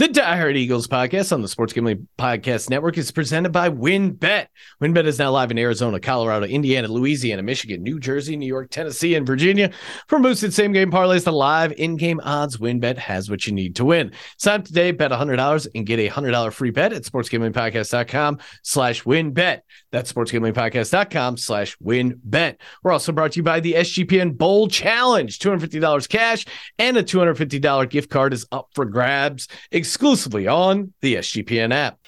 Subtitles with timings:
[0.00, 4.46] The Die Hard Eagles podcast on the Sports Gambling Podcast Network is presented by WynnBET.
[4.80, 9.14] WynnBET is now live in Arizona, Colorado, Indiana, Louisiana, Michigan, New Jersey, New York, Tennessee,
[9.14, 9.70] and Virginia.
[10.08, 13.76] From boosted same game parlays to live in game odds, WynnBET has what you need
[13.76, 14.12] to win.
[14.38, 19.60] Sign up today, bet $100 and get a $100 free bet at sportsgamblingpodcast.com slash wynnbet.
[19.92, 22.56] That's sportsgamblingpodcast.com slash wynnbet.
[22.82, 25.38] We're also brought to you by the SGPN Bowl Challenge.
[25.38, 26.46] $250 cash
[26.78, 29.46] and a $250 gift card is up for grabs
[29.90, 31.98] exclusively on the SGPN app.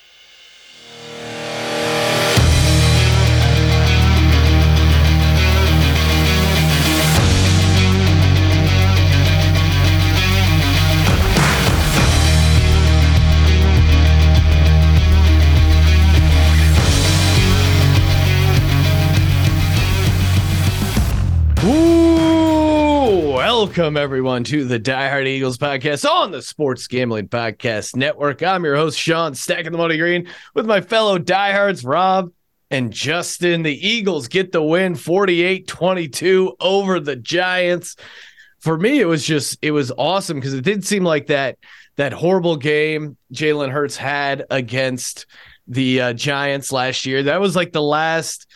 [23.62, 28.42] Welcome, everyone, to the Die Hard Eagles podcast on the Sports Gambling Podcast Network.
[28.42, 32.32] I'm your host, Sean, stacking the money green with my fellow diehards, Rob
[32.72, 33.62] and Justin.
[33.62, 37.94] The Eagles get the win 48 22 over the Giants.
[38.58, 41.56] For me, it was just, it was awesome because it did seem like that,
[41.94, 45.26] that horrible game Jalen Hurts had against
[45.68, 47.22] the uh, Giants last year.
[47.22, 48.48] That was like the last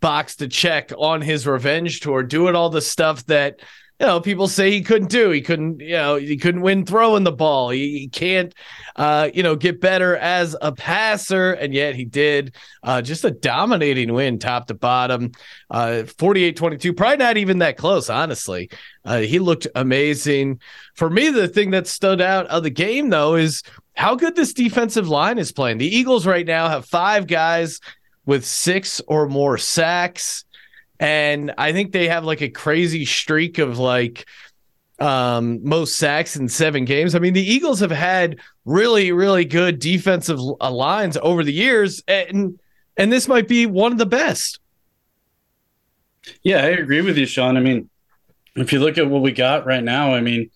[0.00, 3.60] box to check on his revenge tour, doing all the stuff that
[4.00, 5.28] you know, people say he couldn't do.
[5.28, 7.68] He couldn't, you know, he couldn't win throwing the ball.
[7.68, 8.54] He, he can't,
[8.96, 12.54] uh, you know, get better as a passer, and yet he did.
[12.82, 15.32] Uh, just a dominating win, top to bottom,
[15.68, 16.96] uh, 48-22.
[16.96, 18.70] Probably not even that close, honestly.
[19.04, 20.60] Uh, he looked amazing.
[20.94, 23.62] For me, the thing that stood out of the game, though, is
[23.92, 25.76] how good this defensive line is playing.
[25.76, 27.80] The Eagles right now have five guys
[28.24, 30.46] with six or more sacks
[31.00, 34.26] and I think they have like a crazy streak of like
[35.00, 37.14] um, most sacks in seven games.
[37.14, 42.02] I mean, the Eagles have had really, really good defensive uh, lines over the years,
[42.06, 42.60] and
[42.98, 44.60] and this might be one of the best.
[46.42, 47.56] Yeah, I agree with you, Sean.
[47.56, 47.88] I mean,
[48.56, 50.50] if you look at what we got right now, I mean,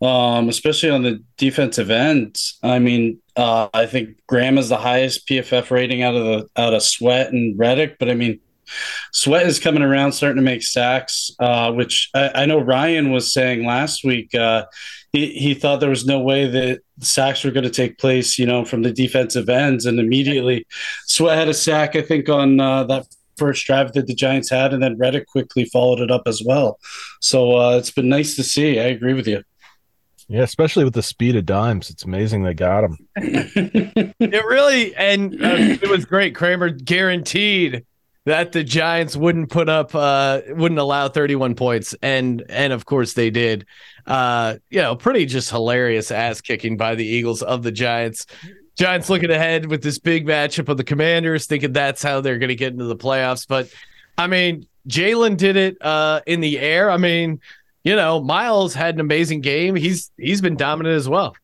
[0.00, 5.28] um, especially on the defensive end, I mean, uh, I think Graham is the highest
[5.28, 8.40] PFF rating out of the out of Sweat and Reddick, but I mean
[9.12, 13.32] Sweat is coming around, starting to make sacks, uh, which I, I, know Ryan was
[13.32, 14.34] saying last week.
[14.34, 14.66] Uh,
[15.12, 18.46] he, he thought there was no way that sacks were going to take place, you
[18.46, 19.84] know, from the defensive ends.
[19.86, 20.66] And immediately,
[21.06, 23.06] Sweat had a sack, I think, on uh, that
[23.36, 26.78] first drive that the Giants had, and then Reddick quickly followed it up as well.
[27.20, 28.80] So uh, it's been nice to see.
[28.80, 29.42] I agree with you.
[30.28, 32.96] Yeah, especially with the speed of dimes, it's amazing they got him.
[33.16, 36.34] it really and uh, it was great.
[36.34, 37.84] Kramer guaranteed
[38.24, 43.14] that the Giants wouldn't put up uh wouldn't allow 31 points and and of course
[43.14, 43.66] they did.
[44.06, 48.26] Uh you know, pretty just hilarious ass kicking by the Eagles of the Giants.
[48.76, 52.48] Giants looking ahead with this big matchup of the Commanders thinking that's how they're going
[52.48, 53.68] to get into the playoffs, but
[54.16, 56.90] I mean, Jalen did it uh in the air.
[56.90, 57.40] I mean,
[57.84, 59.74] you know, Miles had an amazing game.
[59.74, 61.34] He's he's been dominant as well.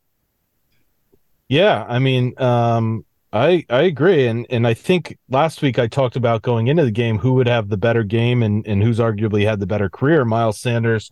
[1.49, 6.17] Yeah, I mean, um I I agree, and and I think last week I talked
[6.17, 9.45] about going into the game who would have the better game and and who's arguably
[9.45, 11.11] had the better career, Miles Sanders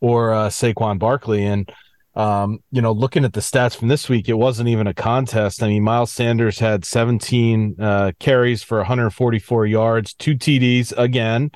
[0.00, 1.72] or uh, Saquon Barkley, and
[2.14, 5.62] um, you know, looking at the stats from this week, it wasn't even a contest.
[5.62, 11.52] I mean, Miles Sanders had 17 uh, carries for 144 yards, two TDs again,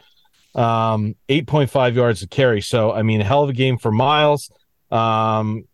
[0.55, 2.63] um, 8.5 yards a carry.
[2.63, 4.51] So, I mean, a hell of a game for Miles.
[4.91, 5.65] Um,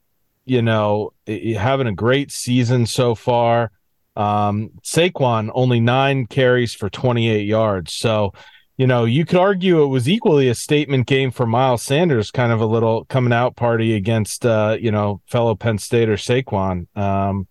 [0.45, 3.71] you know, having a great season so far.
[4.17, 7.95] Um, Saquon only nine carries for 28 yards.
[7.95, 8.33] So,
[8.77, 12.53] you know, you could argue it was equally a statement game for Miles Sanders, kind
[12.53, 16.87] of a little coming out party against, uh, you know, fellow Penn State or Saquon.
[16.97, 17.47] Um,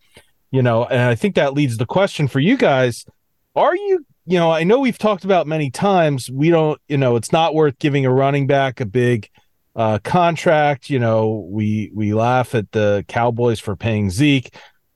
[0.51, 3.05] you know, and I think that leads the question for you guys.
[3.55, 7.15] Are you, you know, I know we've talked about many times, we don't, you know,
[7.15, 9.29] it's not worth giving a running back a big
[9.75, 10.89] uh, contract.
[10.89, 14.53] You know, we we laugh at the Cowboys for paying Zeke.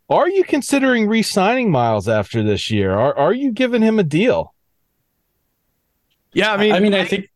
[0.09, 2.91] Are you considering re-signing Miles after this year?
[2.91, 4.53] Are are you giving him a deal?
[6.33, 7.29] Yeah, I mean, I mean, I think.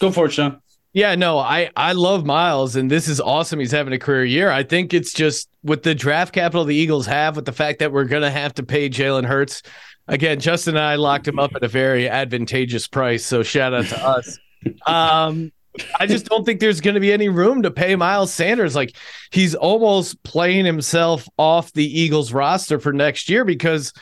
[0.00, 0.60] Go for it, Sean.
[0.92, 3.58] Yeah, no, I I love Miles, and this is awesome.
[3.58, 4.50] He's having a career year.
[4.50, 7.92] I think it's just with the draft capital the Eagles have, with the fact that
[7.92, 9.62] we're gonna have to pay Jalen Hurts.
[10.08, 13.24] Again, Justin and I locked him up at a very advantageous price.
[13.24, 14.38] So shout out to us.
[14.84, 15.52] Um,
[15.98, 18.74] I just don't think there's going to be any room to pay Miles Sanders.
[18.74, 18.96] Like
[19.30, 23.92] he's almost playing himself off the Eagles roster for next year because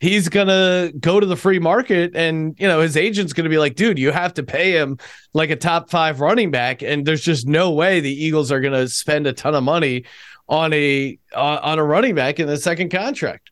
[0.00, 3.50] he's going to go to the free market and, you know, his agent's going to
[3.50, 4.98] be like, dude, you have to pay him
[5.32, 6.82] like a top five running back.
[6.82, 10.04] And there's just no way the Eagles are going to spend a ton of money
[10.48, 13.50] on a uh, on a running back in the second contract.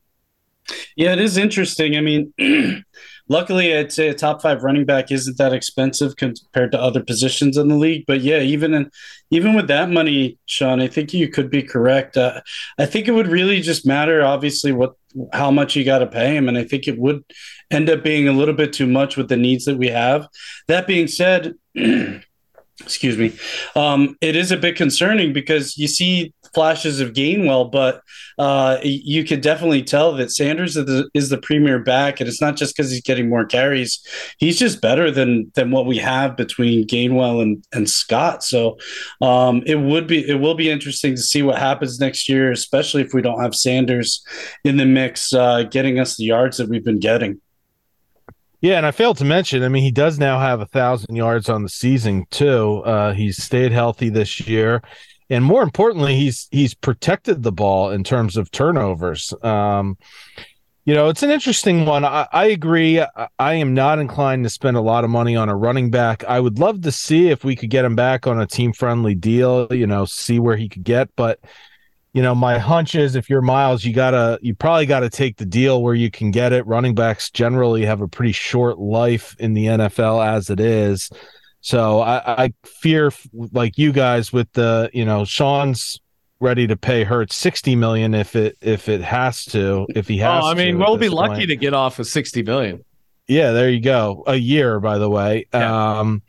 [0.96, 1.96] Yeah, it is interesting.
[1.96, 2.34] I mean,
[3.30, 7.56] luckily, I'd say a top five running back isn't that expensive compared to other positions
[7.56, 8.04] in the league.
[8.06, 8.90] But yeah, even in,
[9.30, 12.18] even with that money, Sean, I think you could be correct.
[12.18, 12.42] Uh,
[12.78, 14.94] I think it would really just matter, obviously, what
[15.32, 17.24] how much you got to pay him, and I think it would
[17.70, 20.28] end up being a little bit too much with the needs that we have.
[20.68, 21.54] That being said.
[22.82, 23.30] excuse me,
[23.76, 28.02] um, it is a bit concerning because you see flashes of Gainwell, but
[28.38, 32.40] uh, you can definitely tell that Sanders is the, is the premier back, and it's
[32.40, 34.00] not just because he's getting more carries;
[34.38, 38.42] he's just better than than what we have between Gainwell and and Scott.
[38.42, 38.78] So
[39.20, 43.02] um, it would be it will be interesting to see what happens next year, especially
[43.02, 44.24] if we don't have Sanders
[44.64, 47.40] in the mix, uh, getting us the yards that we've been getting.
[48.60, 49.62] Yeah, and I failed to mention.
[49.62, 52.82] I mean, he does now have a thousand yards on the season too.
[52.84, 54.82] Uh, he's stayed healthy this year,
[55.30, 59.32] and more importantly, he's he's protected the ball in terms of turnovers.
[59.42, 59.96] Um,
[60.84, 62.04] you know, it's an interesting one.
[62.04, 63.00] I, I agree.
[63.00, 66.24] I, I, am not inclined to spend a lot of money on a running back.
[66.24, 69.14] I would love to see if we could get him back on a team friendly
[69.14, 69.68] deal.
[69.70, 71.38] You know, see where he could get, but
[72.12, 75.36] you know, my hunch is if you're Miles, you gotta, you probably got to take
[75.36, 76.66] the deal where you can get it.
[76.66, 81.08] Running backs generally have a pretty short life in the NFL as it is.
[81.60, 86.00] So I, I fear, like you guys, with the, you know, Sean's
[86.40, 90.42] ready to pay Hurts sixty million if it if it has to, if he has.
[90.42, 91.30] Oh, I mean, we'll be point.
[91.30, 92.82] lucky to get off of sixty million.
[93.28, 94.24] Yeah, there you go.
[94.26, 95.46] A year, by the way.
[95.52, 95.98] Yeah.
[95.98, 96.22] Um,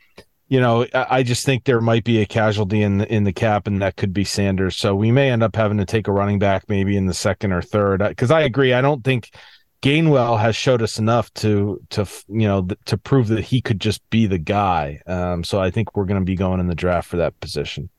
[0.49, 3.67] you know, I just think there might be a casualty in the, in the cap,
[3.67, 4.75] and that could be Sanders.
[4.75, 7.53] So we may end up having to take a running back maybe in the second
[7.53, 7.99] or third.
[7.99, 9.31] Because I agree, I don't think
[9.81, 14.07] Gainwell has showed us enough to to you know to prove that he could just
[14.09, 15.01] be the guy.
[15.07, 17.89] Um, so I think we're going to be going in the draft for that position.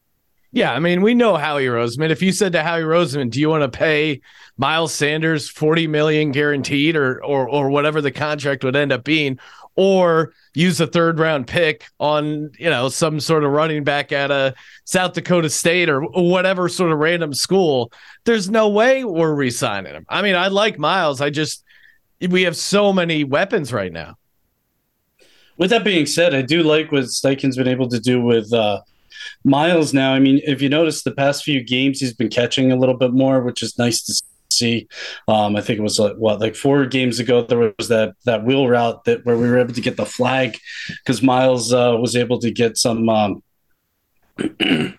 [0.54, 2.10] Yeah, I mean, we know Howie Roseman.
[2.10, 4.20] If you said to Howie Roseman, "Do you want to pay
[4.58, 9.38] Miles Sanders forty million guaranteed, or or or whatever the contract would end up being,
[9.74, 14.30] or use a third round pick on, you know, some sort of running back at
[14.30, 17.90] a South Dakota State or whatever sort of random school,
[18.24, 20.04] there's no way we're re-signing him.
[20.08, 21.20] I mean, I like Miles.
[21.20, 21.64] I just
[22.28, 24.16] we have so many weapons right now.
[25.56, 28.80] With that being said, I do like what Steichen's been able to do with uh,
[29.44, 30.14] Miles now.
[30.14, 33.12] I mean, if you notice the past few games, he's been catching a little bit
[33.12, 34.88] more, which is nice to see.
[35.28, 38.44] Um, I think it was like what like four games ago there was that that
[38.44, 40.58] wheel route that where we were able to get the flag
[40.88, 43.42] because Miles uh, was able to get some um,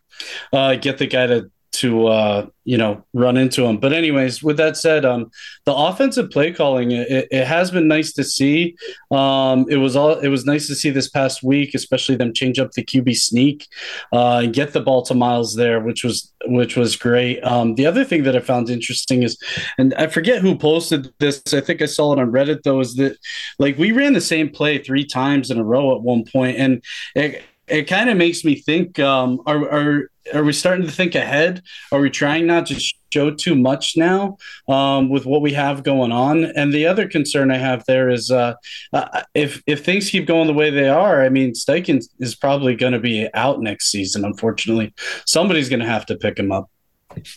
[0.53, 3.77] uh, get the guy to to uh, you know run into him.
[3.77, 5.31] But anyways, with that said, um,
[5.65, 8.75] the offensive play calling it, it has been nice to see.
[9.11, 12.59] Um, it was all it was nice to see this past week, especially them change
[12.59, 13.67] up the QB sneak
[14.13, 17.41] uh, and get the ball to Miles there, which was which was great.
[17.43, 19.37] Um, the other thing that I found interesting is,
[19.77, 21.41] and I forget who posted this.
[21.53, 22.79] I think I saw it on Reddit though.
[22.79, 23.17] Is that
[23.59, 26.83] like we ran the same play three times in a row at one point, and
[27.15, 31.15] it, it kind of makes me think um, are, are are we starting to think
[31.15, 31.61] ahead?
[31.91, 32.79] Are we trying not to
[33.11, 34.37] show too much now
[34.67, 36.45] um, with what we have going on?
[36.45, 38.55] And the other concern I have there is uh,
[38.93, 42.75] uh, if if things keep going the way they are, I mean, Steichen is probably
[42.75, 44.23] going to be out next season.
[44.23, 44.93] Unfortunately,
[45.25, 46.69] somebody's going to have to pick him up.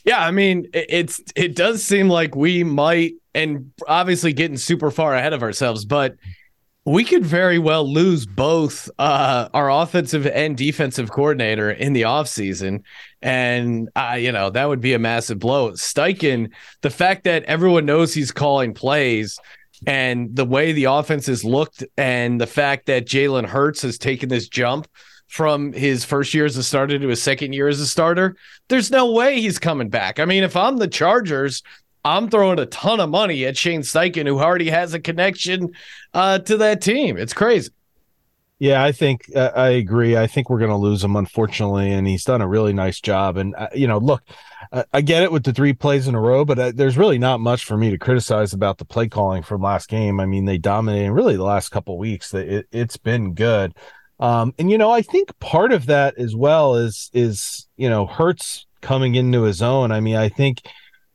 [0.04, 5.14] Yeah, I mean, it's it does seem like we might, and obviously getting super far
[5.14, 6.16] ahead of ourselves, but
[6.86, 12.84] we could very well lose both uh, our offensive and defensive coordinator in the offseason.
[13.20, 15.72] And, uh, you know, that would be a massive blow.
[15.72, 16.52] Steichen,
[16.82, 19.36] the fact that everyone knows he's calling plays
[19.84, 24.28] and the way the offense has looked and the fact that Jalen Hurts has taken
[24.28, 24.86] this jump
[25.26, 28.36] from his first year as a starter to his second year as a starter,
[28.68, 30.20] there's no way he's coming back.
[30.20, 31.64] I mean, if I'm the Chargers,
[32.06, 35.72] I'm throwing a ton of money at Shane Steichen, who already has a connection
[36.14, 37.16] uh, to that team.
[37.16, 37.70] It's crazy.
[38.60, 40.16] Yeah, I think uh, I agree.
[40.16, 43.36] I think we're going to lose him, unfortunately, and he's done a really nice job.
[43.36, 44.22] And uh, you know, look,
[44.92, 47.40] I get it with the three plays in a row, but uh, there's really not
[47.40, 50.20] much for me to criticize about the play calling from last game.
[50.20, 52.32] I mean, they dominated really the last couple weeks.
[52.32, 53.74] It, it's been good.
[54.20, 58.06] Um, and you know, I think part of that as well is is you know
[58.06, 59.92] Hurts coming into his own.
[59.92, 60.62] I mean, I think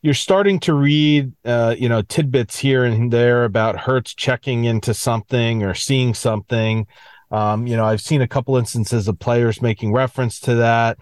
[0.02, 4.94] you're starting to read, uh, you know, tidbits here and there about Hurts checking into
[4.94, 6.88] something or seeing something.
[7.30, 10.98] Um, you know, I've seen a couple instances of players making reference to that.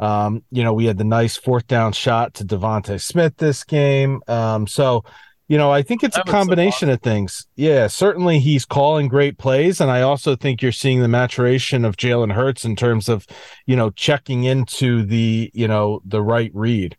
[0.00, 4.22] Um, you know, we had the nice fourth down shot to DeVonta Smith this game.
[4.28, 5.04] Um, so,
[5.46, 7.46] you know, I think it's that a combination of things.
[7.54, 11.96] Yeah, certainly he's calling great plays, and I also think you're seeing the maturation of
[11.96, 13.26] Jalen Hurts in terms of,
[13.66, 16.96] you know, checking into the, you know, the right read.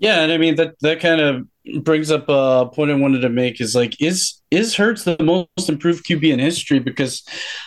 [0.00, 3.28] Yeah, and I mean that that kind of brings up a point I wanted to
[3.28, 6.78] make is like is is Hurts the most improved QB in history?
[6.78, 7.22] Because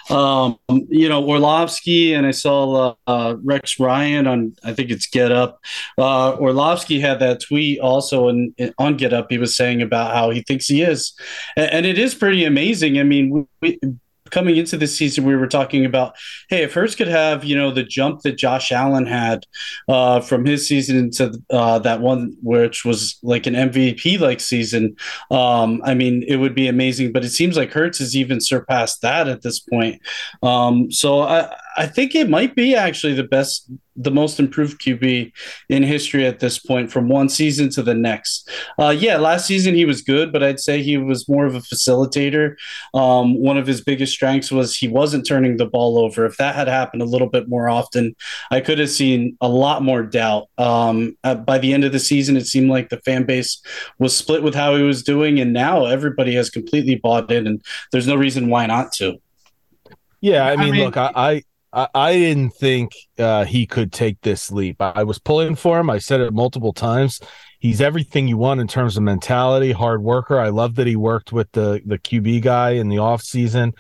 [0.10, 0.58] um
[0.90, 5.32] you know Orlovsky and I saw uh, uh, Rex Ryan on I think it's Get
[5.32, 5.60] Up.
[5.96, 9.28] Uh Orlovsky had that tweet also and on Get Up.
[9.30, 11.14] He was saying about how he thinks he is.
[11.56, 12.98] And, and it is pretty amazing.
[12.98, 13.80] I mean we,
[14.34, 16.16] coming into this season, we were talking about,
[16.50, 19.46] hey, if Hurts could have, you know, the jump that Josh Allen had
[19.88, 24.96] uh, from his season into uh, that one, which was like an MVP like season,
[25.30, 27.12] um, I mean, it would be amazing.
[27.12, 30.02] But it seems like Hurts has even surpassed that at this point.
[30.42, 35.32] Um, so I, I think it might be actually the best the most improved QB
[35.70, 38.50] in history at this point from one season to the next.
[38.80, 41.60] Uh, yeah, last season he was good, but I'd say he was more of a
[41.60, 42.56] facilitator.
[42.94, 46.26] Um, one of his biggest strengths was he wasn't turning the ball over.
[46.26, 48.16] If that had happened a little bit more often,
[48.50, 50.50] I could have seen a lot more doubt.
[50.58, 53.62] Um, by the end of the season, it seemed like the fan base
[54.00, 57.64] was split with how he was doing, and now everybody has completely bought in, and
[57.92, 59.20] there's no reason why not to.
[60.22, 63.92] Yeah, I mean, I mean look, I, I I, I didn't think uh, he could
[63.92, 64.82] take this leap.
[64.82, 65.90] I, I was pulling for him.
[65.90, 67.20] I said it multiple times.
[67.60, 70.40] He's everything you want in terms of mentality, hard worker.
[70.40, 73.74] I love that he worked with the the QB guy in the off season.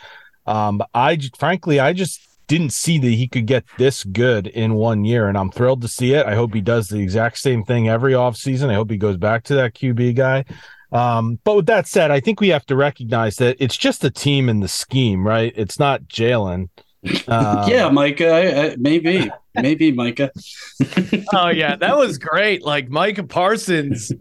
[0.46, 5.06] Um, I frankly, I just didn't see that he could get this good in one
[5.06, 6.26] year, and I'm thrilled to see it.
[6.26, 8.70] I hope he does the exact same thing every offseason.
[8.70, 10.46] I hope he goes back to that QB guy.
[10.92, 14.12] Um, but with that said, I think we have to recognize that it's just the
[14.12, 15.52] team and the scheme, right?
[15.56, 16.70] It's not Jalen.
[17.28, 20.32] Um, yeah, Micah, I, I, maybe, maybe Micah.
[21.34, 22.64] oh yeah, that was great.
[22.64, 24.12] Like Micah Parsons.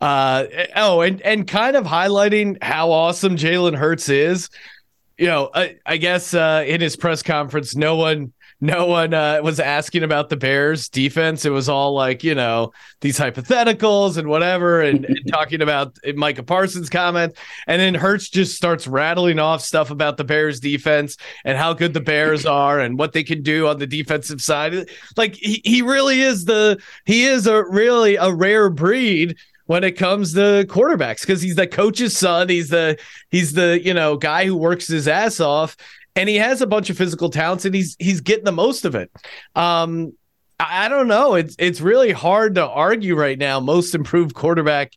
[0.00, 0.44] Uh
[0.76, 4.50] oh, and and kind of highlighting how awesome Jalen Hurts is.
[5.16, 9.40] You know, I, I guess uh, in his press conference, no one no one uh,
[9.42, 11.44] was asking about the Bears defense.
[11.44, 16.42] It was all like, you know, these hypotheticals and whatever, and, and talking about Micah
[16.42, 17.36] Parsons' comment.
[17.68, 21.94] And then Hurts just starts rattling off stuff about the Bears defense and how good
[21.94, 24.90] the Bears are and what they can do on the defensive side.
[25.16, 29.36] Like he, he really is the he is a really a rare breed
[29.68, 32.48] when it comes to quarterbacks because he's the coach's son.
[32.48, 32.98] He's the
[33.30, 35.76] he's the you know guy who works his ass off,
[36.18, 38.96] and he has a bunch of physical talents and he's he's getting the most of
[38.96, 39.10] it.
[39.54, 40.14] Um,
[40.58, 41.34] I, don't know.
[41.34, 43.60] It's it's really hard to argue right now.
[43.60, 44.92] Most improved quarterback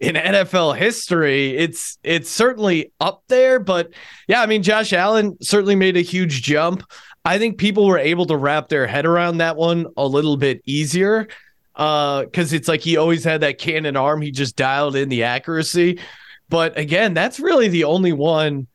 [0.00, 1.56] in NFL history.
[1.56, 3.90] It's it's certainly up there, but
[4.26, 6.82] yeah, I mean Josh Allen certainly made a huge jump.
[7.24, 10.62] I think people were able to wrap their head around that one a little bit
[10.64, 11.28] easier
[11.74, 14.20] because uh, it's like he always had that cannon arm.
[14.20, 16.00] He just dialed in the accuracy.
[16.48, 18.66] But again, that's really the only one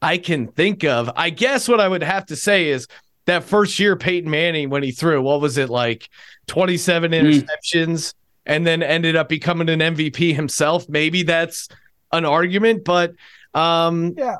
[0.00, 1.10] I can think of.
[1.16, 2.86] I guess what I would have to say is
[3.26, 6.08] that first year Peyton Manning when he threw, what was it like
[6.46, 7.16] 27 hmm.
[7.16, 8.14] interceptions mm.
[8.46, 10.88] and then ended up becoming an MVP himself.
[10.88, 11.68] Maybe that's
[12.12, 13.14] an argument, but
[13.54, 14.36] um yeah.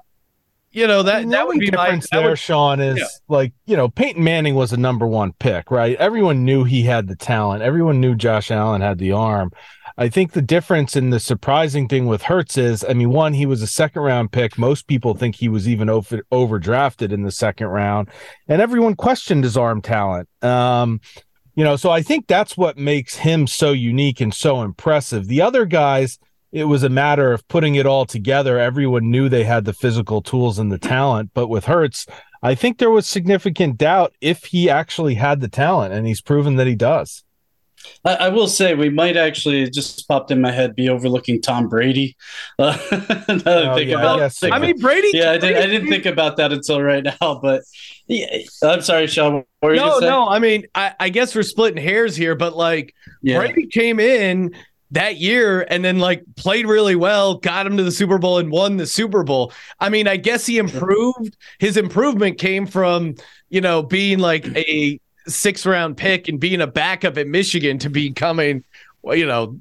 [0.70, 2.78] You know that the that would be difference my, there, would, Sean.
[2.78, 3.06] Is yeah.
[3.26, 5.96] like you know Peyton Manning was a number one pick, right?
[5.96, 7.62] Everyone knew he had the talent.
[7.62, 9.50] Everyone knew Josh Allen had the arm.
[10.00, 13.46] I think the difference and the surprising thing with Hurts is, I mean, one, he
[13.46, 14.56] was a second round pick.
[14.56, 18.08] Most people think he was even over, overdrafted in the second round,
[18.46, 20.28] and everyone questioned his arm talent.
[20.40, 21.00] Um,
[21.56, 25.26] you know, so I think that's what makes him so unique and so impressive.
[25.26, 26.20] The other guys,
[26.52, 28.56] it was a matter of putting it all together.
[28.56, 32.06] Everyone knew they had the physical tools and the talent, but with Hurts,
[32.40, 36.54] I think there was significant doubt if he actually had the talent, and he's proven
[36.54, 37.24] that he does.
[38.04, 41.68] I, I, will say we might actually just popped in my head be overlooking Tom
[41.68, 42.16] Brady.
[42.60, 42.76] Uh,
[43.46, 45.10] oh, yeah, about, I, I, mean Brady.
[45.12, 47.62] Yeah, I, did, I didn't think about that until right now, but
[48.06, 49.44] yeah, I'm sorry, Sean.
[49.62, 50.28] no, no.
[50.28, 53.38] I mean, I, I, guess we're splitting hairs here, but like yeah.
[53.38, 54.54] Brady came in
[54.90, 58.50] that year and then like played really well, got him to the Super Bowl and
[58.50, 59.52] won the Super Bowl.
[59.80, 61.36] I mean, I guess he improved.
[61.58, 63.14] His improvement came from
[63.50, 67.90] you know being like a six round pick and being a backup at Michigan to
[67.90, 68.64] becoming,
[69.04, 69.60] you know,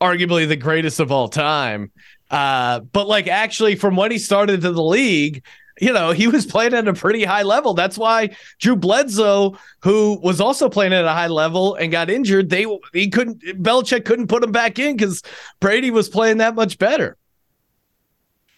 [0.00, 1.90] arguably the greatest of all time.
[2.30, 5.42] Uh, but like actually, from when he started to the league,
[5.80, 7.74] you know, he was playing at a pretty high level.
[7.74, 12.48] That's why Drew Bledsoe, who was also playing at a high level and got injured,
[12.48, 15.22] they he couldn't Belichick couldn't put him back in because
[15.60, 17.16] Brady was playing that much better.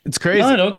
[0.04, 0.40] It's crazy.
[0.40, 0.78] No,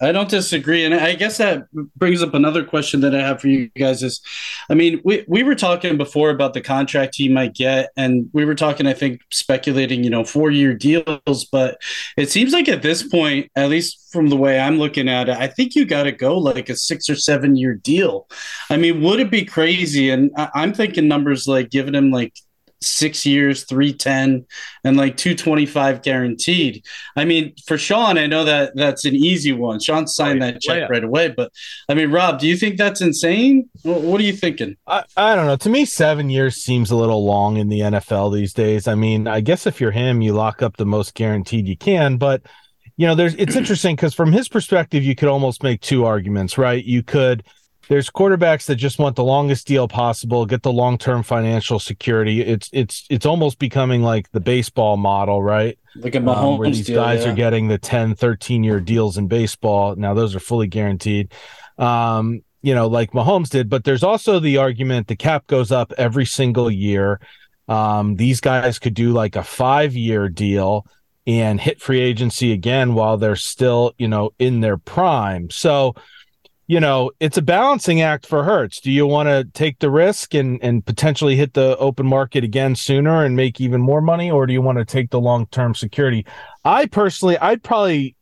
[0.00, 1.66] I don't disagree, and I guess that
[1.96, 4.02] brings up another question that I have for you guys.
[4.02, 4.20] Is,
[4.68, 8.44] I mean, we we were talking before about the contract he might get, and we
[8.44, 11.44] were talking, I think, speculating, you know, four year deals.
[11.50, 11.80] But
[12.16, 15.36] it seems like at this point, at least from the way I'm looking at it,
[15.36, 18.28] I think you got to go like a six or seven year deal.
[18.70, 20.10] I mean, would it be crazy?
[20.10, 22.34] And I, I'm thinking numbers like giving him like
[22.84, 24.46] six years, 310,
[24.84, 26.84] and like 225 guaranteed.
[27.16, 29.80] I mean, for Sean, I know that that's an easy one.
[29.80, 31.28] Sean signed oh, that check oh, right away.
[31.28, 31.52] But
[31.88, 33.68] I mean, Rob, do you think that's insane?
[33.82, 34.76] What are you thinking?
[34.86, 35.56] I, I don't know.
[35.56, 38.86] To me, seven years seems a little long in the NFL these days.
[38.86, 42.16] I mean, I guess if you're him, you lock up the most guaranteed you can,
[42.16, 42.42] but
[42.96, 46.56] you know, there's it's interesting because from his perspective, you could almost make two arguments,
[46.56, 46.84] right?
[46.84, 47.44] You could
[47.88, 52.40] there's quarterbacks that just want the longest deal possible, get the long-term financial security.
[52.40, 55.78] It's it's it's almost becoming like the baseball model, right?
[55.96, 57.32] Like a Mahomes um, where these deal, guys yeah.
[57.32, 59.96] are getting the 10, 13 year deals in baseball.
[59.96, 61.32] Now those are fully guaranteed.
[61.78, 65.92] Um, you know, like Mahomes did, but there's also the argument the cap goes up
[65.98, 67.20] every single year.
[67.68, 70.86] Um, these guys could do like a five year deal
[71.26, 75.50] and hit free agency again while they're still, you know, in their prime.
[75.50, 75.94] So,
[76.66, 78.80] you know, it's a balancing act for Hurts.
[78.80, 82.74] Do you want to take the risk and and potentially hit the open market again
[82.74, 85.74] sooner and make even more money, or do you want to take the long term
[85.74, 86.24] security?
[86.64, 88.16] I personally, I'd probably,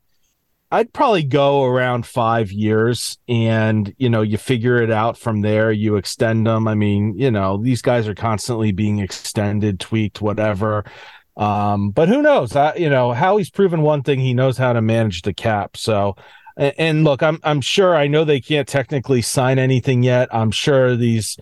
[0.72, 5.70] I'd probably go around five years, and you know, you figure it out from there.
[5.70, 6.66] You extend them.
[6.66, 10.84] I mean, you know, these guys are constantly being extended, tweaked, whatever.
[11.36, 12.56] Um, but who knows?
[12.56, 15.76] I, you know, Howie's proven one thing: he knows how to manage the cap.
[15.76, 16.16] So
[16.56, 20.28] and look, I'm I'm sure I know they can't technically sign anything yet.
[20.32, 21.36] I'm sure these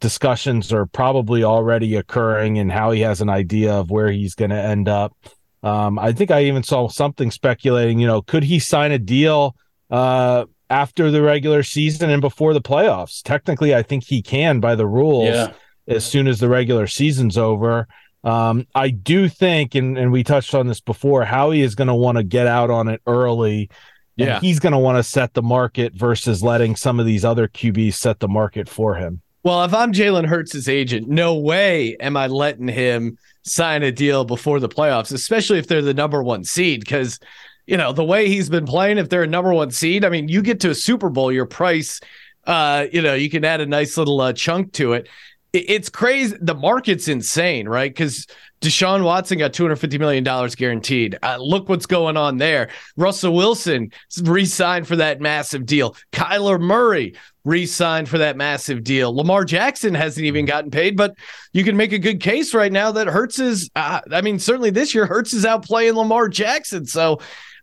[0.00, 4.56] discussions are probably already occurring and Howie has an idea of where he's going to
[4.60, 5.16] end up.
[5.62, 9.56] Um, I think I even saw something speculating, you know, could he sign a deal
[9.90, 13.22] uh, after the regular season and before the playoffs?
[13.22, 15.52] Technically, I think he can by the rules Yeah.
[15.88, 17.88] as soon as the regular season's over.
[18.22, 21.94] Um, I do think, and, and we touched on this before, Howie is going to
[21.94, 23.70] want to get out on it early.
[24.16, 24.40] Yeah.
[24.40, 27.94] he's going to want to set the market versus letting some of these other QBs
[27.94, 29.20] set the market for him.
[29.42, 34.24] Well, if I'm Jalen Hurts' agent, no way am I letting him sign a deal
[34.24, 36.80] before the playoffs, especially if they're the number one seed.
[36.80, 37.20] Because,
[37.66, 40.28] you know, the way he's been playing, if they're a number one seed, I mean,
[40.28, 42.00] you get to a Super Bowl, your price,
[42.44, 45.08] uh, you know, you can add a nice little uh, chunk to it.
[45.56, 46.36] It- It's crazy.
[46.40, 47.90] The market's insane, right?
[47.90, 48.26] Because
[48.60, 50.24] Deshaun Watson got $250 million
[50.56, 51.18] guaranteed.
[51.22, 52.70] Uh, look what's going on there.
[52.96, 53.90] Russell Wilson
[54.22, 55.96] re signed for that massive deal.
[56.12, 57.14] Kyler Murray
[57.44, 59.14] re-signed for that massive deal.
[59.14, 61.14] Lamar Jackson hasn't even gotten paid, but
[61.52, 63.70] you can make a good case right now that Hurts is.
[63.76, 66.86] Uh, I mean, certainly this year Hurts is out playing Lamar Jackson.
[66.86, 67.20] So,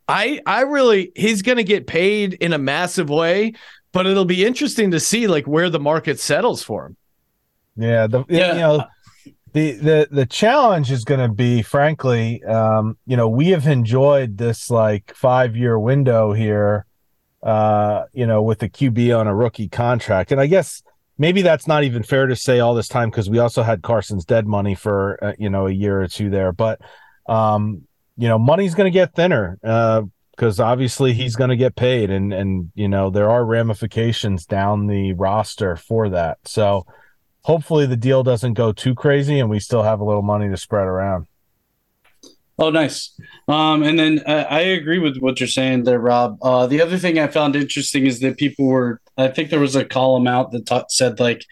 [0.07, 3.53] I I really he's going to get paid in a massive way,
[3.91, 6.97] but it'll be interesting to see like where the market settles for him.
[7.75, 8.53] Yeah, the Yeah.
[8.53, 8.85] you know
[9.53, 14.37] the the the challenge is going to be, frankly, um, you know, we have enjoyed
[14.37, 16.85] this like five year window here,
[17.43, 20.81] uh, you know, with the QB on a rookie contract, and I guess
[21.17, 24.25] maybe that's not even fair to say all this time because we also had Carson's
[24.25, 26.81] dead money for uh, you know a year or two there, but
[27.27, 27.83] um,
[28.17, 29.59] you know, money's going to get thinner.
[29.63, 30.03] Uh,
[30.35, 34.87] because obviously he's going to get paid, and and you know there are ramifications down
[34.87, 36.39] the roster for that.
[36.45, 36.87] So,
[37.43, 40.57] hopefully the deal doesn't go too crazy and we still have a little money to
[40.57, 41.27] spread around.
[42.59, 43.19] Oh, nice.
[43.47, 46.37] Um, and then I, I agree with what you're saying there, Rob.
[46.41, 49.75] Uh, the other thing I found interesting is that people were, I think there was
[49.75, 51.45] a column out that ta- said, like,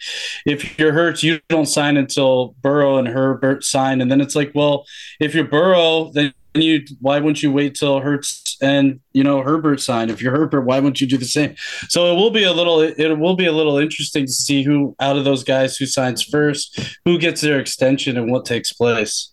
[0.44, 4.00] if you're Hurts, you don't sign until Burrow and Herbert sign.
[4.00, 4.84] And then it's like, well,
[5.20, 9.80] if you're Burrow, then you, why wouldn't you wait till Hurts and, you know, Herbert
[9.80, 10.10] sign?
[10.10, 11.54] If you're Herbert, why wouldn't you do the same?
[11.88, 14.94] So it will be a little, it will be a little interesting to see who
[15.00, 19.32] out of those guys who signs first, who gets their extension and what takes place.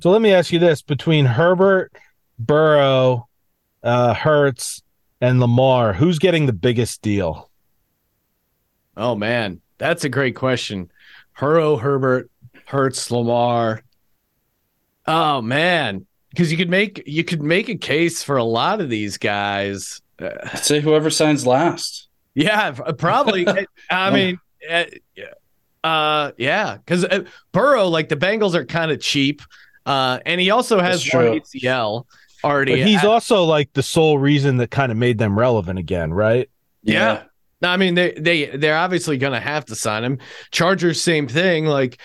[0.00, 1.92] So let me ask you this: between Herbert,
[2.38, 3.26] Burrow,
[3.82, 4.80] uh, Hurts,
[5.20, 7.50] and Lamar, who's getting the biggest deal?
[8.96, 10.90] Oh man, that's a great question.
[11.32, 12.30] Hurrow, Herbert,
[12.66, 13.82] Hurts, Lamar.
[15.06, 18.88] Oh man, because you could make you could make a case for a lot of
[18.88, 20.00] these guys.
[20.20, 22.08] Uh, I'd say whoever signs last.
[22.34, 23.46] yeah, probably.
[23.90, 24.84] I mean, uh,
[25.84, 29.42] uh yeah, because uh, Burrow, like the Bengals, are kind of cheap,
[29.86, 31.24] uh, and he also has one.
[31.24, 32.06] ACL
[32.44, 32.76] already.
[32.76, 36.12] But he's Uh, also like the sole reason that kind of made them relevant again,
[36.12, 36.48] right?
[36.82, 37.24] Yeah.
[37.60, 40.18] No, I mean they they they're obviously going to have to sign him.
[40.52, 41.66] Chargers same thing.
[41.66, 42.00] Like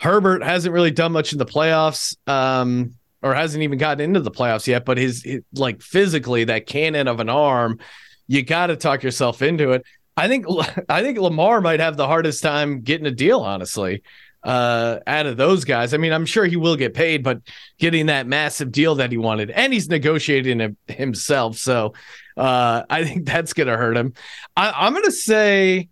[0.00, 4.30] Herbert hasn't really done much in the playoffs, um, or hasn't even gotten into the
[4.30, 4.84] playoffs yet.
[4.84, 7.78] But his, his like physically that cannon of an arm,
[8.26, 9.84] you got to talk yourself into it.
[10.16, 10.46] I think
[10.88, 14.02] I think Lamar might have the hardest time getting a deal, honestly.
[14.44, 17.40] Uh, out of those guys, I mean, I'm sure he will get paid, but
[17.78, 21.94] getting that massive deal that he wanted, and he's negotiating it himself, so
[22.36, 24.12] uh, I think that's gonna hurt him.
[24.56, 25.88] I, I'm gonna say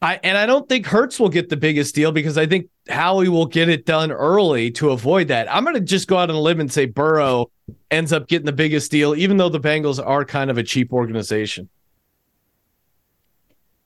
[0.00, 3.28] I and I don't think Hurts will get the biggest deal because I think Howie
[3.28, 5.52] will get it done early to avoid that.
[5.52, 7.50] I'm going to just go out on a limb and say Burrow
[7.90, 10.92] ends up getting the biggest deal, even though the Bengals are kind of a cheap
[10.92, 11.68] organization.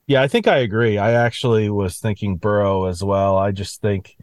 [0.07, 0.97] Yeah, I think I agree.
[0.97, 3.37] I actually was thinking Burrow as well.
[3.37, 4.17] I just think,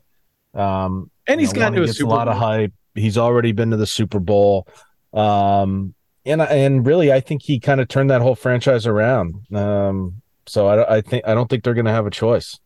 [0.55, 2.35] um, and he's got to a, a lot Bowl.
[2.35, 2.73] of hype.
[2.95, 4.67] He's already been to the Super Bowl,
[5.15, 5.95] um,
[6.27, 9.37] and and really, I think he kind of turned that whole franchise around.
[9.55, 12.59] Um, so I, I think I don't think they're going to have a choice.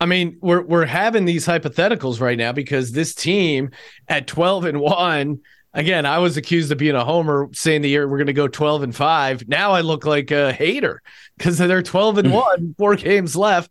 [0.00, 3.70] I mean, we're we're having these hypotheticals right now because this team
[4.08, 5.40] at 12 and 1,
[5.74, 8.48] again, I was accused of being a homer saying the year we're going to go
[8.48, 9.48] 12 and 5.
[9.48, 11.02] Now I look like a hater
[11.38, 12.34] cuz they're 12 and hmm.
[12.34, 13.70] 1, four games left.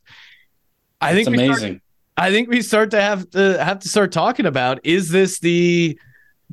[0.99, 1.55] I think amazing.
[1.55, 1.81] Start,
[2.17, 5.97] I think we start to have to have to start talking about is this the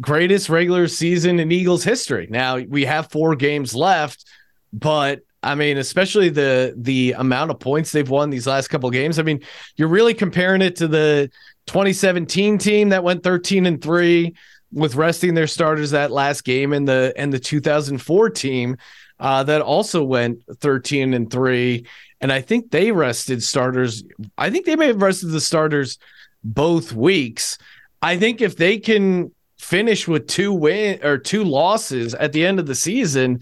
[0.01, 2.29] greatest regular season in Eagles history?
[2.31, 4.25] Now, we have 4 games left,
[4.73, 9.19] but I mean, especially the the amount of points they've won these last couple games.
[9.19, 9.41] I mean,
[9.77, 11.31] you're really comparing it to the
[11.67, 14.35] 2017 team that went 13 and 3
[14.73, 18.77] with resting their starters that last game and the and the 2004 team
[19.21, 21.87] uh, that also went 13 and 3
[22.21, 24.03] and I think they rested starters.
[24.37, 25.99] I think they may have rested the starters
[26.43, 27.59] both weeks.
[28.03, 32.59] I think if they can finish with two win or two losses at the end
[32.59, 33.41] of the season,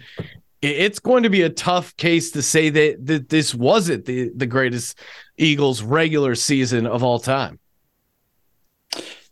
[0.62, 4.46] it's going to be a tough case to say that, that this wasn't the, the
[4.46, 4.98] greatest
[5.36, 7.58] Eagles regular season of all time.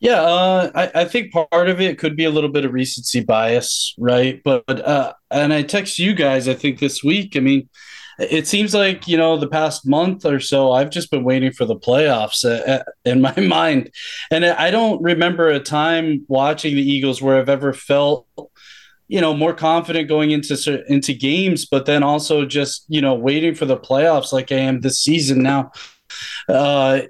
[0.04, 3.20] Yeah, uh, I, I, think part of it could be a little bit of recency
[3.20, 4.38] bias, right?
[4.44, 7.38] But uh, and I text you guys, I think this week.
[7.38, 7.70] I mean,
[8.18, 11.64] it seems like you know the past month or so, I've just been waiting for
[11.64, 13.90] the playoffs uh, uh in my mind,
[14.30, 18.26] and I don't remember a time watching the Eagles where I've ever felt
[19.08, 23.54] you know more confident going into into games but then also just you know waiting
[23.54, 25.70] for the playoffs like i am this season now
[26.48, 27.02] uh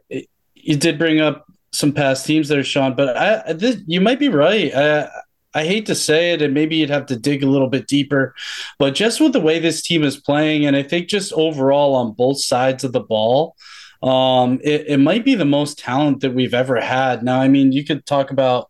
[0.54, 4.28] you did bring up some past teams there sean but i this, you might be
[4.28, 5.08] right i
[5.54, 8.34] i hate to say it and maybe you'd have to dig a little bit deeper
[8.78, 12.12] but just with the way this team is playing and i think just overall on
[12.12, 13.54] both sides of the ball
[14.02, 17.72] um it, it might be the most talent that we've ever had now i mean
[17.72, 18.68] you could talk about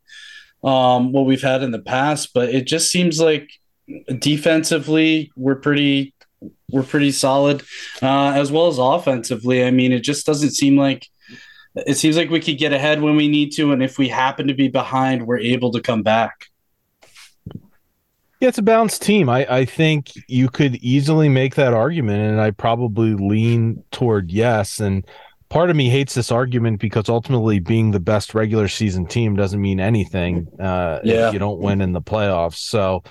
[0.65, 2.33] um, what we've had in the past.
[2.35, 3.51] But it just seems like
[4.19, 6.15] defensively we're pretty
[6.71, 7.63] we're pretty solid,
[8.03, 9.65] uh, as well as offensively.
[9.65, 11.07] I mean, it just doesn't seem like
[11.75, 14.47] it seems like we could get ahead when we need to, and if we happen
[14.47, 16.47] to be behind, we're able to come back.
[18.41, 19.29] Yeah, it's a balanced team.
[19.29, 24.81] I, I think you could easily make that argument, and I probably lean toward yes.
[24.81, 25.07] And
[25.49, 29.61] part of me hates this argument because ultimately being the best regular season team doesn't
[29.61, 31.29] mean anything uh, yeah.
[31.29, 32.57] if you don't win in the playoffs.
[32.57, 33.03] So,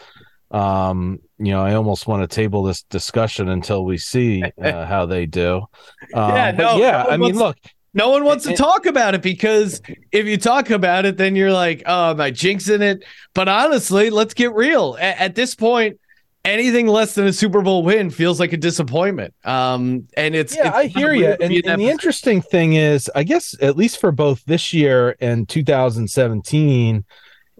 [0.52, 5.06] um, you know, I almost want to table this discussion until we see uh, how
[5.06, 5.65] they do.
[6.13, 7.06] Um, yeah, no, yeah.
[7.10, 7.58] I mean, look.
[7.93, 11.51] No one wants to talk about it because if you talk about it, then you're
[11.51, 13.03] like, "Oh, am I jinxing it?"
[13.34, 14.97] But honestly, let's get real.
[14.99, 15.99] at, at this point,
[16.45, 19.34] anything less than a Super Bowl win feels like a disappointment.
[19.43, 21.36] Um, and it's yeah, it's I hear you.
[21.39, 25.47] And, and the interesting thing is, I guess at least for both this year and
[25.47, 27.06] 2017,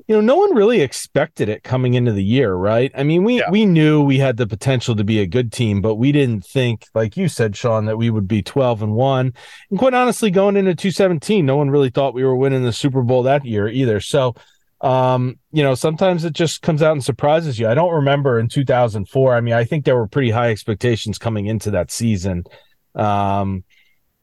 [0.08, 2.92] you know, no one really expected it coming into the year, right?
[2.96, 3.50] I mean, we yeah.
[3.50, 6.88] we knew we had the potential to be a good team, but we didn't think,
[6.94, 9.34] like you said, Sean, that we would be 12 and one.
[9.70, 13.02] And quite honestly, going into 2017, no one really thought we were winning the Super
[13.02, 14.00] Bowl that year either.
[14.00, 14.36] So
[14.84, 17.70] um, you know, sometimes it just comes out and surprises you.
[17.70, 19.34] I don't remember in 2004.
[19.34, 22.44] I mean, I think there were pretty high expectations coming into that season.
[22.94, 23.64] Um,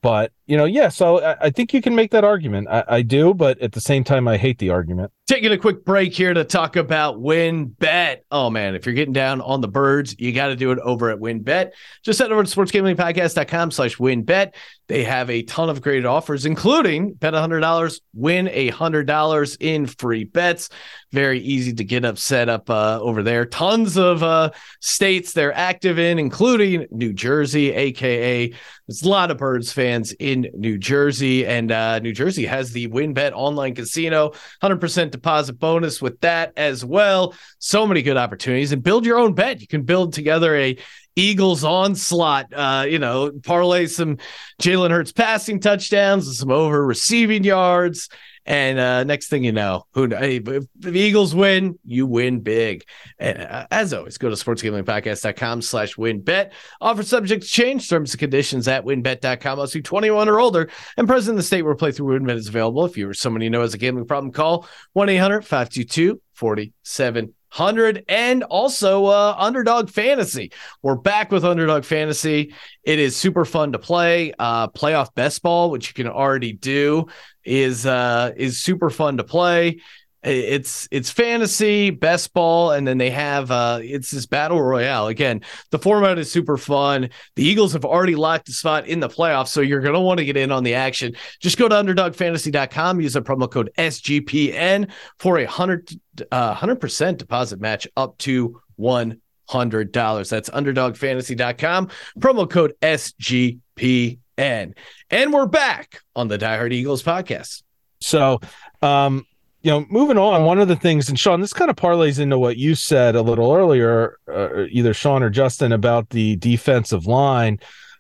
[0.02, 0.88] but you know, yeah.
[0.88, 2.66] So I, I, think you can make that argument.
[2.68, 5.12] I, I, do, but at the same time, I hate the argument.
[5.28, 8.22] Taking a quick break here to talk about WynnBET.
[8.32, 11.08] Oh man, if you're getting down on the birds, you got to do it over
[11.08, 11.70] at WynnBET.
[12.02, 14.54] Just head over to sportsgamblingpodcast.com slash WynnBET.
[14.88, 20.68] They have a ton of great offers, including bet $100, win $100 in free bets.
[21.12, 23.46] Very easy to get up set up uh, over there.
[23.46, 28.52] Tons of uh, states they're active in, including New Jersey, aka
[28.90, 32.88] there's a lot of Birds fans in New Jersey, and uh, New Jersey has the
[32.88, 37.34] WynnBET online casino, 100% deposit bonus with that as well.
[37.58, 39.60] So many good opportunities, and build your own bet.
[39.60, 40.76] You can build together a
[41.16, 42.52] Eagles onslaught.
[42.52, 44.18] Uh, you know, parlay some
[44.62, 48.08] Jalen Hurts passing touchdowns and some over receiving yards.
[48.50, 52.82] And uh, next thing you know, who if the Eagles win, you win big.
[53.20, 56.50] And uh, as always, go to sportsgamblingpodcast.com slash wynnbet.
[56.80, 57.88] Offer subject change.
[57.88, 59.58] Terms and conditions at wynnbet.com.
[59.58, 62.84] Must be 21 or older and present in the state where playthrough wynnbet is available.
[62.84, 67.32] If you or someone you know has a gambling problem, call 1 800 522 47
[67.56, 70.52] 100 and also uh, underdog fantasy.
[70.82, 72.54] We're back with underdog fantasy.
[72.84, 74.32] It is super fun to play.
[74.38, 77.06] Uh, playoff best ball which you can already do
[77.44, 79.80] is uh, is super fun to play
[80.22, 85.06] it's it's fantasy best ball and then they have uh it's this battle royale.
[85.06, 87.08] Again the format is super fun.
[87.36, 90.18] The eagles have already locked a spot in the playoffs so you're going to want
[90.18, 91.14] to get in on the action.
[91.40, 95.90] Just go to underdogfantasy.com use the promo code sgpn for a 100
[96.30, 106.00] uh, 100% deposit match up to $100 that's underdogfantasy.com promo code sgpn and we're back
[106.14, 107.62] on the Die Hard eagles podcast.
[108.02, 108.40] So
[108.82, 109.24] um
[109.62, 112.38] you know, moving on, one of the things, and Sean, this kind of parlays into
[112.38, 117.58] what you said a little earlier, uh, either Sean or Justin, about the defensive line.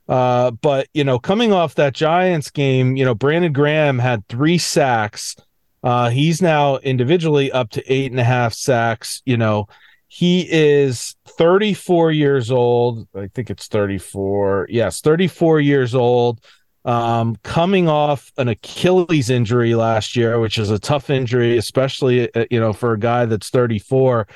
[0.08, 4.58] Uh, but, you know, coming off that Giants game, you know, Brandon Graham had three
[4.58, 5.36] sacks.
[5.82, 9.22] Uh, he's now individually up to eight and a half sacks.
[9.26, 9.68] You know,
[10.08, 13.06] he is 34 years old.
[13.14, 14.66] I think it's 34.
[14.70, 16.40] Yes, 34 years old
[16.84, 22.46] um, coming off an Achilles injury last year, which is a tough injury, especially uh,
[22.50, 24.26] you know for a guy that's 34.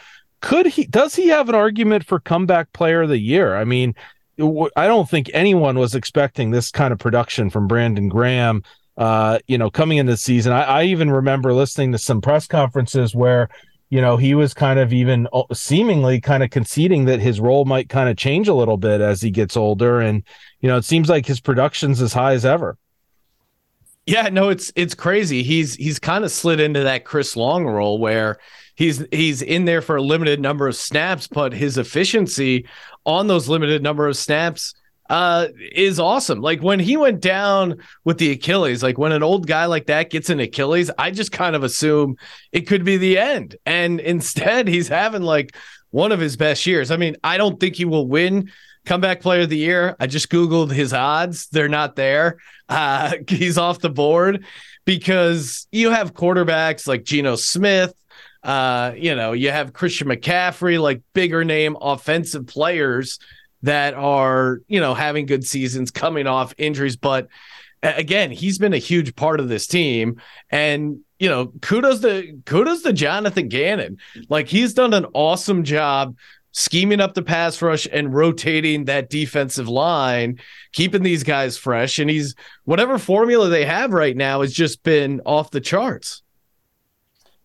[0.41, 0.85] Could he?
[0.87, 3.57] Does he have an argument for comeback player of the year?
[3.57, 3.95] I mean,
[4.39, 8.63] I don't think anyone was expecting this kind of production from Brandon Graham.
[8.97, 12.47] Uh, you know, coming into the season, I, I even remember listening to some press
[12.47, 13.49] conferences where
[13.95, 17.65] you know, he was kind of even uh, seemingly kind of conceding that his role
[17.65, 20.01] might kind of change a little bit as he gets older.
[20.01, 20.25] And,
[20.59, 22.77] you know, it seems like his production's as high as ever.
[24.05, 25.45] Yeah, no, it's it's crazy.
[25.45, 28.39] He's he's kind of slid into that Chris Long role where
[28.75, 32.67] he's he's in there for a limited number of snaps, but his efficiency
[33.07, 34.75] on those limited number of snaps
[35.11, 36.41] uh is awesome.
[36.41, 40.11] Like when he went down with the Achilles, like when an old guy like that
[40.11, 42.17] gets an Achilles, I just kind of assume
[42.53, 43.57] it could be the end.
[43.67, 45.57] And instead, he's having like
[45.91, 46.91] one of his best years.
[46.91, 48.51] I mean, I don't think he will win
[48.87, 49.97] comeback player of the year.
[50.01, 51.49] I just googled his odds.
[51.49, 52.39] They're not there.
[52.69, 54.45] Uh he's off the board
[54.85, 57.95] because you have quarterbacks like Geno Smith
[58.45, 63.19] uh, you know, you have Christian McCaffrey, like bigger name offensive players
[63.65, 66.97] that are, you know, having good seasons, coming off injuries.
[66.97, 67.29] But
[67.83, 70.21] again, he's been a huge part of this team.
[70.51, 73.97] And, you know, kudos to kudos to Jonathan Gannon.
[74.29, 76.15] Like he's done an awesome job
[76.53, 80.39] scheming up the pass rush and rotating that defensive line,
[80.73, 81.99] keeping these guys fresh.
[81.99, 86.23] And he's whatever formula they have right now has just been off the charts.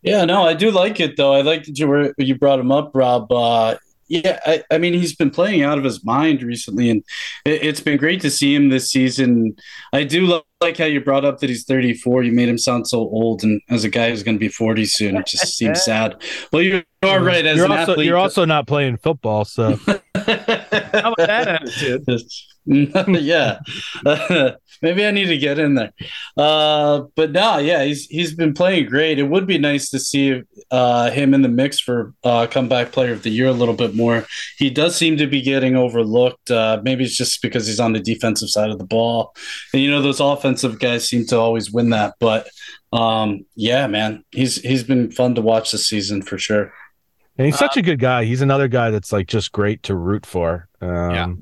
[0.01, 1.33] Yeah, no, I do like it though.
[1.33, 3.31] I like that you were you brought him up, Rob.
[3.31, 3.75] Uh,
[4.09, 7.03] yeah, I, I, mean, he's been playing out of his mind recently, and
[7.45, 9.55] it, has been great to see him this season.
[9.93, 12.23] I do like how you brought up that he's 34.
[12.23, 14.85] You made him sound so old, and as a guy who's going to be 40
[14.85, 16.21] soon, it just seems sad.
[16.51, 17.25] Well, you are mm-hmm.
[17.25, 17.45] right.
[17.45, 19.79] As you're an also, athlete, you're also not playing football, so
[20.91, 22.03] how about that attitude?
[22.65, 23.59] yeah.
[24.81, 25.91] Maybe I need to get in there.
[26.37, 29.19] Uh, but no, yeah, he's he's been playing great.
[29.19, 33.11] It would be nice to see uh, him in the mix for uh, comeback player
[33.11, 34.25] of the year a little bit more.
[34.57, 36.49] He does seem to be getting overlooked.
[36.49, 39.35] Uh, maybe it's just because he's on the defensive side of the ball,
[39.73, 42.13] and you know those offensive guys seem to always win that.
[42.19, 42.47] But
[42.93, 46.71] um, yeah, man, he's he's been fun to watch this season for sure.
[47.39, 48.25] And he's such a good guy.
[48.25, 50.67] He's another guy that's like just great to root for.
[50.81, 51.33] Um, yeah.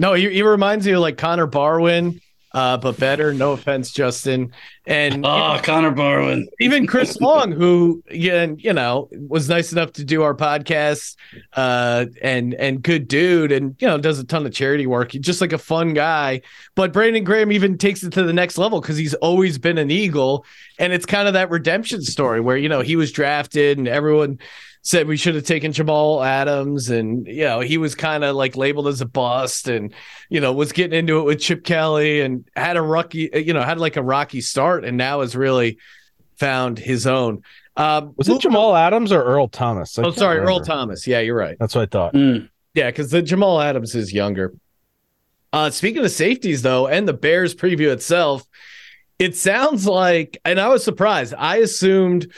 [0.00, 2.20] No, he, he reminds me of like Connor Barwin,
[2.54, 3.32] uh, but better.
[3.32, 4.52] No offense, Justin.
[4.84, 10.04] And oh, Connor Barwin, even Chris Long, who again, you know, was nice enough to
[10.04, 11.16] do our podcast,
[11.54, 15.12] uh, and and good dude, and you know, does a ton of charity work.
[15.12, 16.42] He's just like a fun guy.
[16.74, 19.90] But Brandon Graham even takes it to the next level because he's always been an
[19.90, 20.44] Eagle,
[20.78, 24.38] and it's kind of that redemption story where you know he was drafted and everyone
[24.82, 28.56] said we should have taken Jamal Adams, and you know he was kind of like
[28.56, 29.94] labeled as a bust, and
[30.28, 33.62] you know was getting into it with Chip Kelly, and had a rocky, you know,
[33.62, 35.78] had like a rocky start, and now has really
[36.36, 37.42] found his own.
[37.76, 39.98] Um, was it Jamal Adams or Earl Thomas?
[39.98, 40.50] I oh, sorry, remember.
[40.50, 41.06] Earl Thomas.
[41.06, 41.56] Yeah, you're right.
[41.58, 42.14] That's what I thought.
[42.14, 42.50] Mm.
[42.74, 44.52] Yeah, because the Jamal Adams is younger.
[45.52, 48.46] Uh, speaking of safeties, though, and the Bears preview itself,
[49.18, 51.34] it sounds like, and I was surprised.
[51.36, 52.32] I assumed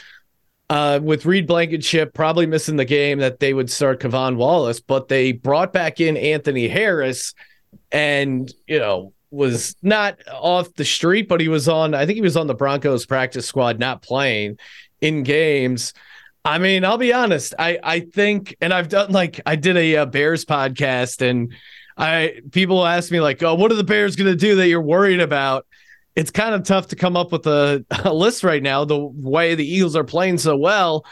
[0.71, 5.09] uh, with Reed Blankenship probably missing the game that they would start K'Von Wallace, but
[5.09, 7.35] they brought back in Anthony Harris
[7.93, 12.23] and, you know, was not off the street, but he was on, I think he
[12.23, 14.59] was on the Broncos practice squad, not playing
[15.01, 15.93] in games.
[16.45, 17.55] I mean, I'll be honest.
[17.59, 21.53] I, I think, and I've done like, I did a, a uh, Bears podcast and
[21.97, 24.81] I, people ask me like, oh, what are the Bears going to do that you're
[24.81, 25.67] worried about?
[26.17, 28.85] It's kind of tough to come up with a, a list right now.
[28.85, 31.05] The way the Eagles are playing so well,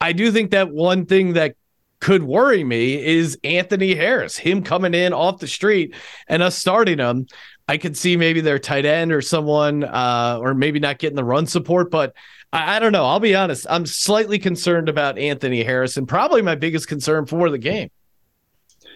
[0.00, 1.56] I do think that one thing that
[2.00, 5.94] could worry me is Anthony Harris, him coming in off the street
[6.26, 7.28] and us starting him.
[7.68, 11.24] I could see maybe their tight end or someone, uh, or maybe not getting the
[11.24, 12.12] run support, but
[12.52, 13.04] I, I, don't know.
[13.04, 13.66] I'll be honest.
[13.70, 17.88] I'm slightly concerned about Anthony Harris and probably my biggest concern for the game.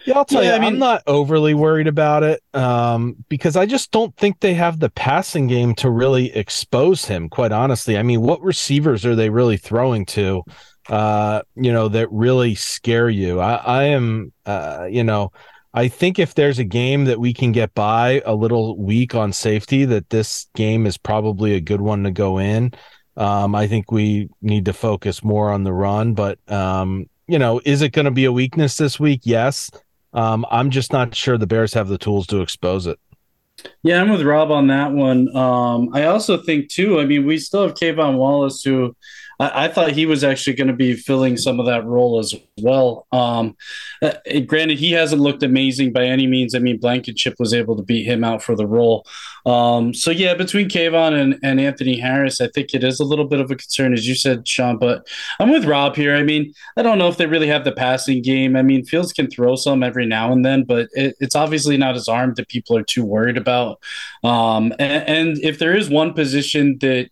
[0.07, 3.55] Yeah, I'll tell yeah, you, I mean, I'm not overly worried about it um, because
[3.55, 7.97] I just don't think they have the passing game to really expose him, quite honestly.
[7.97, 10.43] I mean, what receivers are they really throwing to?
[10.89, 13.39] uh, you know, that really scare you.
[13.39, 15.31] I, I am, uh, you know,
[15.73, 19.33] I think if there's a game that we can get by a little weak on
[19.33, 22.71] safety, that this game is probably a good one to go in.
[23.15, 27.59] Um, I think we need to focus more on the run, but um, you know,
[27.65, 29.21] is it going to be a weakness this week?
[29.23, 29.69] Yes.
[30.13, 32.99] Um, I'm just not sure the Bears have the tools to expose it.
[33.83, 35.35] Yeah, I'm with Rob on that one.
[35.35, 36.99] Um, I also think too.
[36.99, 38.95] I mean, we still have K'Von Wallace, who
[39.39, 42.35] I, I thought he was actually going to be filling some of that role as
[42.61, 43.07] well.
[43.11, 43.55] Um,
[44.01, 44.13] uh,
[44.45, 46.55] granted, he hasn't looked amazing by any means.
[46.55, 49.05] I mean, Blankenship was able to beat him out for the role.
[49.45, 53.25] Um, so yeah, between K'Von and, and Anthony Harris, I think it is a little
[53.25, 54.77] bit of a concern, as you said, Sean.
[54.77, 55.07] But
[55.39, 56.15] I'm with Rob here.
[56.15, 58.55] I mean, I don't know if they really have the passing game.
[58.55, 61.95] I mean, Fields can throw some every now and then, but it, it's obviously not
[61.95, 63.79] his arm that people are too worried about.
[64.23, 67.09] Um, and, and if there is one position that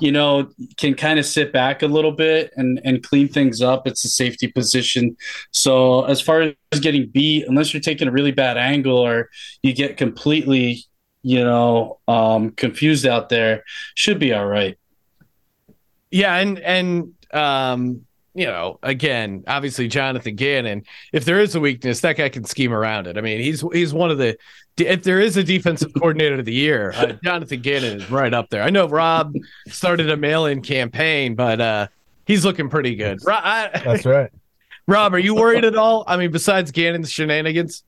[0.00, 3.86] you know, can kind of sit back a little bit and and clean things up.
[3.86, 5.16] It's a safety position.
[5.52, 9.30] So as far as getting beat, unless you're taking a really bad angle or
[9.62, 10.84] you get completely,
[11.22, 14.76] you know, um, confused out there, should be all right.
[16.10, 18.04] Yeah, and and um,
[18.34, 22.72] you know, again, obviously Jonathan Gannon, if there is a weakness, that guy can scheme
[22.72, 23.16] around it.
[23.16, 24.36] I mean, he's he's one of the
[24.76, 28.50] if there is a defensive coordinator of the year, uh, Jonathan Gannon is right up
[28.50, 28.62] there.
[28.62, 29.34] I know Rob
[29.68, 31.86] started a mail-in campaign, but uh,
[32.26, 33.20] he's looking pretty good.
[33.28, 34.30] I, That's right.
[34.86, 36.04] Rob, are you worried at all?
[36.06, 37.84] I mean, besides Gannon's shenanigans?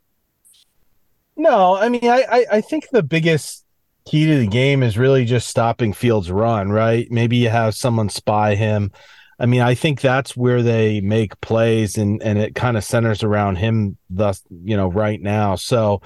[1.37, 3.65] No, I mean, I, I, I think the biggest
[4.07, 7.07] key to the game is really just stopping Fields' run, right?
[7.11, 8.93] Maybe you have someone spy him.
[9.39, 13.23] I mean, I think that's where they make plays and and it kind of centers
[13.23, 15.57] around him thus, you know, right now.
[15.57, 16.01] So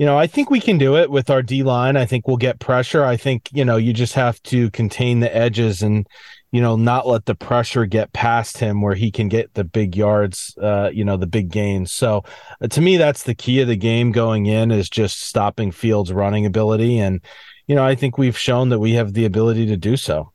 [0.00, 1.98] you know, I think we can do it with our D line.
[1.98, 3.04] I think we'll get pressure.
[3.04, 6.06] I think, you know, you just have to contain the edges and,
[6.52, 9.94] you know, not let the pressure get past him where he can get the big
[9.94, 11.92] yards, uh, you know, the big gains.
[11.92, 12.24] So
[12.62, 16.14] uh, to me, that's the key of the game going in is just stopping Fields'
[16.14, 16.98] running ability.
[16.98, 17.20] And,
[17.66, 20.32] you know, I think we've shown that we have the ability to do so.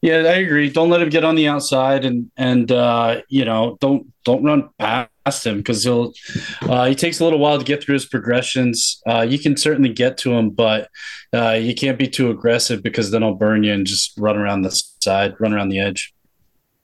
[0.00, 0.70] Yeah, I agree.
[0.70, 4.68] Don't let him get on the outside, and and uh, you know, don't don't run
[4.78, 6.12] past him because he'll
[6.62, 9.02] uh, he takes a little while to get through his progressions.
[9.06, 10.88] Uh, you can certainly get to him, but
[11.34, 14.62] uh, you can't be too aggressive because then I'll burn you and just run around
[14.62, 16.14] the side, run around the edge.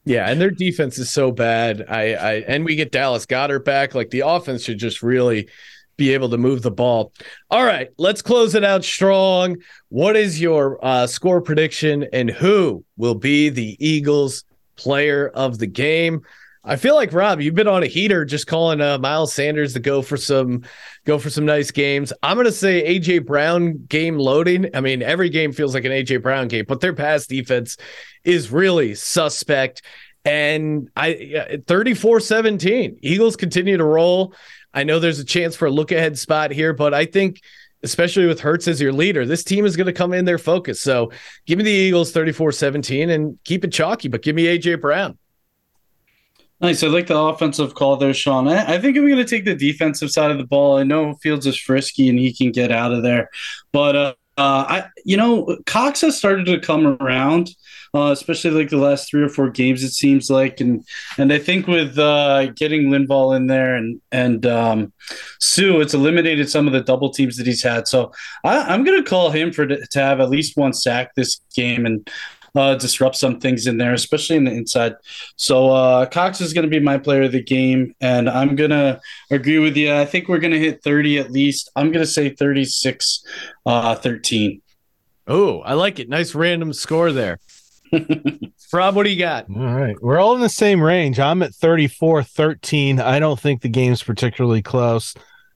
[0.04, 1.84] Yeah, and their defense is so bad.
[1.88, 3.94] I, I and we get Dallas Goedert back.
[3.94, 5.48] Like the offense should just really
[5.96, 7.12] be able to move the ball.
[7.50, 9.58] All right, let's close it out strong.
[9.90, 14.44] What is your uh, score prediction and who will be the Eagles
[14.76, 16.22] player of the game?
[16.64, 19.80] I feel like Rob, you've been on a heater just calling uh, Miles Sanders to
[19.80, 20.62] go for some
[21.04, 22.12] go for some nice games.
[22.22, 24.70] I'm going to say AJ Brown game loading.
[24.72, 27.78] I mean, every game feels like an AJ Brown game, but their pass defense
[28.22, 29.82] is really suspect.
[30.24, 32.98] And I 34-17.
[33.02, 34.32] Eagles continue to roll.
[34.72, 37.40] I know there's a chance for a look ahead spot here, but I think
[37.82, 40.80] especially with Hurts as your leader, this team is going to come in their focus.
[40.80, 41.10] So
[41.44, 45.18] give me the Eagles 34 17 and keep it chalky, but give me AJ Brown.
[46.62, 46.82] Nice.
[46.84, 48.46] I like the offensive call there, Sean.
[48.46, 50.78] I, think I'm going to take the defensive side of the ball.
[50.78, 53.28] I know Fields is frisky and he can get out of there,
[53.72, 57.50] but uh, uh, I, you know, Cox has started to come around
[57.94, 59.82] uh, especially like the last three or four games.
[59.82, 60.84] It seems like, and
[61.18, 64.92] and I think with uh, getting Linval in there and and um,
[65.40, 67.86] Suh, it's eliminated some of the double teams that he's had.
[67.86, 68.12] So
[68.44, 71.86] I, am going to call him for to have at least one sack this game
[71.86, 72.08] and.
[72.54, 74.94] Uh, disrupt some things in there, especially in the inside.
[75.36, 78.70] So uh, Cox is going to be my player of the game, and I'm going
[78.70, 79.94] to agree with you.
[79.94, 81.70] I think we're going to hit 30 at least.
[81.76, 83.24] I'm going to say 36
[83.64, 84.60] uh, 13.
[85.26, 86.10] Oh, I like it.
[86.10, 87.38] Nice random score there.
[88.72, 89.46] Rob, what do you got?
[89.54, 90.00] All right.
[90.00, 91.20] We're all in the same range.
[91.20, 93.00] I'm at 34 13.
[93.00, 95.14] I don't think the game's particularly close.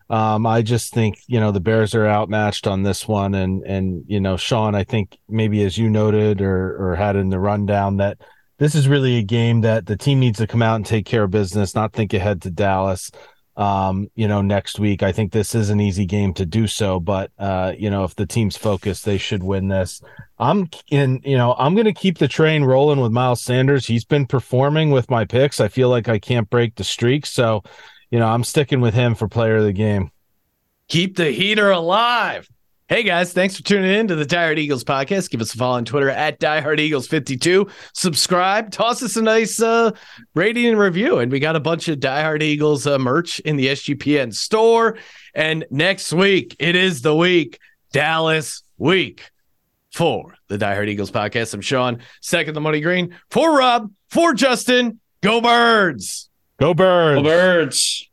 [0.09, 3.34] Um, I just think, you know, the Bears are outmatched on this one.
[3.34, 7.28] And, and, you know, Sean, I think maybe as you noted or, or had in
[7.30, 8.18] the rundown that
[8.59, 11.24] this is really a game that the team needs to come out and take care
[11.24, 13.11] of business, not think ahead to Dallas.
[13.57, 15.02] um, you know, next week.
[15.02, 18.14] I think this is an easy game to do so, but uh, you know, if
[18.14, 20.02] the team's focused, they should win this.
[20.38, 23.86] I'm in, you know, I'm to keep the train rolling with Miles Sanders.
[23.86, 25.61] He's been performing with my picks.
[25.61, 27.62] I feel like I can't break the streak, so
[28.11, 30.11] you know, I'm sticking with him for player of the game.
[30.88, 32.48] Keep the heater alive.
[32.88, 35.28] Hey guys, thanks for tuning in to the Hard Eagles podcast.
[35.30, 37.68] Give us a follow on Twitter at DieHardEagles52.
[37.94, 39.90] Subscribe, toss us a nice uh,
[40.36, 41.18] rating and review.
[41.18, 44.98] And we got a bunch of Diehard Eagles uh, merch in the SGPN store.
[45.34, 47.59] And next week, it is the week,
[47.90, 49.32] Dallas week
[49.92, 51.54] for the Diehard Eagles podcast.
[51.54, 55.00] I'm Sean, second the money green for Rob, for Justin.
[55.22, 56.25] Go birds.
[56.59, 57.22] Go birds.
[57.22, 58.05] Go birds.